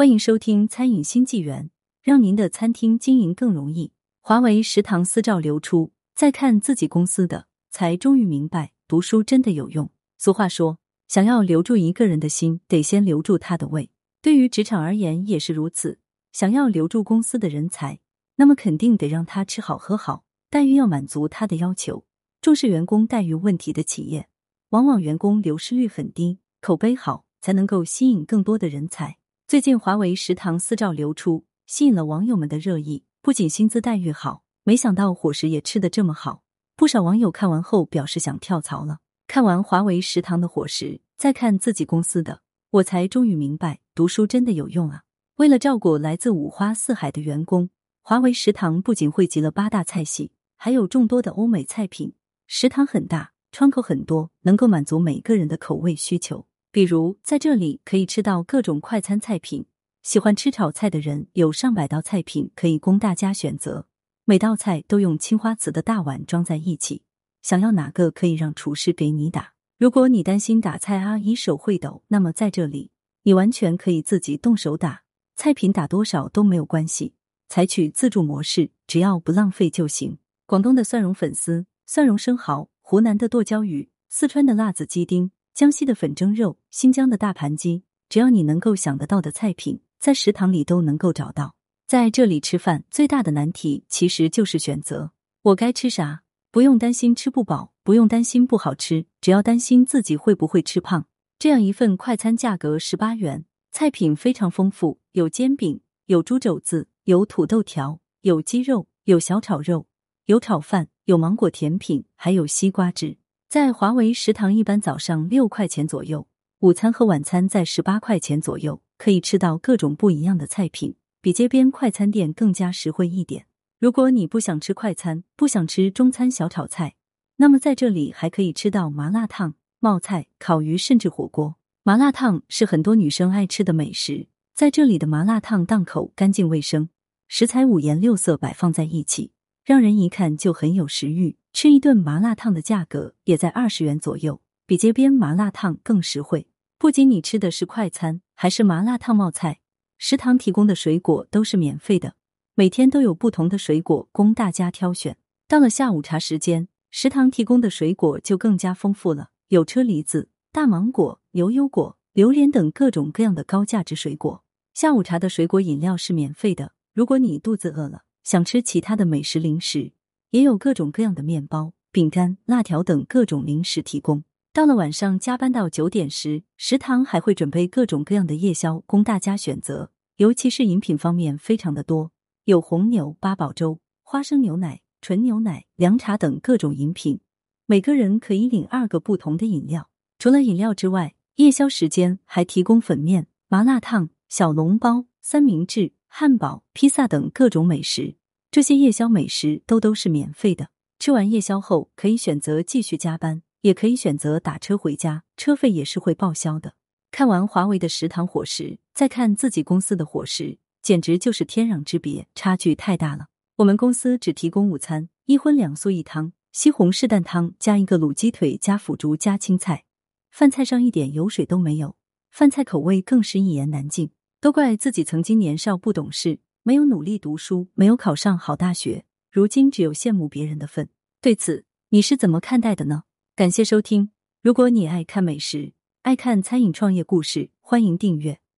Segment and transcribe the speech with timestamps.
[0.00, 1.64] 欢迎收听《餐饮新纪元》，
[2.00, 3.92] 让您的餐厅经营更容易。
[4.22, 9.90] 华为食堂私照流出，再看自己公司的，才终于明白读书真的有用。
[10.16, 13.90] 俗话说，想要留住一个人的心，得先留住他的胃。
[14.22, 15.98] 对于职场而言也是如此。
[16.32, 18.00] 想要留住公司的人才，
[18.36, 22.06] 那么肯定得让他吃好喝好，待遇要满足他的要求。
[22.40, 24.30] 重视员工待遇问题的企业，
[24.70, 29.18] 往往员工流失率很低，口碑好，才能够吸引更多的人才。
[29.50, 33.02] 最近华为食堂私照流出，吸引了网友们的热议。
[33.20, 36.44] 不仅薪资待遇好，没想到伙食也吃得这么好。
[36.76, 38.98] 不少网友看完后表示想跳槽了。
[39.26, 45.02] 看完华为食堂的伙食，再看自己公司的，我才终于明白，读书真的有用啊！
[45.38, 47.70] 为了照顾来自五花四海的员工，
[48.02, 52.14] 华为食堂不仅汇集了八大菜系，还有众多的欧美菜品。
[52.46, 56.46] 食堂很大，窗口很多，能够满足每个人的口味需求。
[56.72, 59.66] 比如，在这里可以吃到各种快餐菜品，
[60.02, 63.88] 喜欢吃炒菜的人有上百道菜品可以供大家选择，
[64.24, 67.02] 每道菜都用青花瓷的大碗装在一起，
[67.42, 69.54] 想要哪个可以让厨师给你打。
[69.78, 72.92] 如果你担心打菜阿姨手会抖，那么在这里
[73.24, 75.02] 你完全可以自己动手打，
[75.34, 77.14] 菜品打多少都没有关系，
[77.48, 80.18] 采取自助模式，只要不浪费就行。
[80.46, 85.32] 广东的蒜蓉粉丝、蒜蓉生蚝，湖南的剁椒鱼，四川的辣子鸡丁。
[85.60, 91.54] 江西的粉蒸肉，新疆的大盘鸡，只要你能够想得到的菜品，在食堂里都能够找到。
[91.86, 96.22] 在这里吃饭最大的难题其实就是选择，我该吃啥？
[96.50, 101.04] 不用担心吃不饱，不用担心不好吃，只要担心自己会不会吃胖。
[101.38, 109.86] 这样一份快餐价格十八元，菜品非常丰富，有煎饼，有猪肘子，有土豆条，有鸡肉，有小炒肉，
[110.24, 113.18] 有炒饭，有芒果甜品，还有西瓜汁。
[113.50, 116.28] 在华为食堂，一般早上六块钱左右，
[116.60, 123.46] 午餐和晚餐在十八块钱左右，可以吃到各种不一样的菜品，比街边快餐店更加实惠一点。
[123.80, 126.94] 如果你不想吃快餐，不想吃中餐小炒菜，
[127.38, 131.56] 那么在这里还可以吃到麻辣烫、冒菜、烤鱼，甚至火锅。
[131.82, 136.88] 麻辣烫是很多女生爱吃的美食，在这里的麻辣烫档口干净卫生，
[137.26, 139.32] 食材五颜六色摆放在一起，
[139.64, 141.34] 让人一看就很有食欲。
[141.52, 146.46] 吃一顿麻辣烫的价格也在二十元左右，比街边麻辣烫更实惠。
[146.78, 149.60] 不仅你吃的是快餐，还是麻辣烫冒菜，
[149.98, 152.14] 食堂提供的水果都是免费的，
[152.54, 155.16] 每天都有不同的水果供大家挑选。
[155.46, 164.44] 到了下午茶时间，食堂提供的水果就更加丰富了，有车厘子、大芒果、牛油果、榴莲等各种各样的高价值水果。
[164.72, 169.92] 下午茶的水果饮料是免费的，如果你肚子饿了，想吃其他的美食零食。
[170.30, 174.24] 也有各种各样的面包、饼干、辣条等各种零食提供。
[174.52, 179.90] 到了晚上加班到九点时，食堂还会准备各种各样的夜宵供大家选择。
[180.16, 182.12] 尤其是饮品方面非常的多，
[182.44, 187.20] 有红牛、八宝粥、花生牛奶、纯牛奶、凉茶等各种饮品。
[187.66, 189.88] 每个人可以领二个不同的饮料。
[190.18, 198.16] 除了饮料之外，夜宵时间还提供粉面、麻辣烫、小笼包、三明治、汉堡、披萨等各种美食。
[198.50, 200.70] 这些夜宵美食都都是免费的。
[200.98, 206.74] 吃完夜宵后，可以选择继续加班，也可以选择打车回家，车费也是会报销的。
[207.12, 213.28] 看完华为的食堂伙食，再看自己公司的伙食，简直就是天壤之别，差距太大了。
[213.58, 219.84] 我们公司只提供午餐：一荤两素一汤，西红柿蛋汤加一个卤鸡腿加腐竹加青菜，
[220.32, 221.94] 饭菜上一点油水都没有，
[222.32, 224.10] 饭菜口味更是一言难尽。
[224.40, 226.40] 都怪自己曾经年少不懂事。
[226.62, 230.88] 没有努力读书，没有考上好大学，如今只有羡慕别人的份。
[231.22, 233.04] 对此，你是怎么看待的呢？
[233.34, 234.10] 感谢收听。
[234.42, 235.72] 如果你爱看美食，
[236.02, 238.40] 爱看餐饮创业故事，欢迎订阅。